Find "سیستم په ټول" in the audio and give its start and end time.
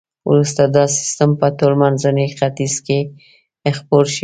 0.97-1.73